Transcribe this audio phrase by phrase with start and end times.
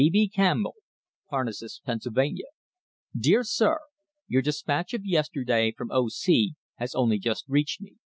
[0.01, 0.09] B.
[0.09, 0.27] B.
[0.27, 0.77] Campbell,
[1.27, 2.47] J Parnassus, Pennsylvania.
[3.15, 3.81] Dear Sir—
[4.27, 6.07] Your despatch of yesterday from O.
[6.09, 6.55] C.
[6.77, 7.97] has only just reached me.